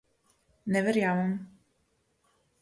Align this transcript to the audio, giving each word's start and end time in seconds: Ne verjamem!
Ne 0.67 0.81
verjamem! 0.85 1.49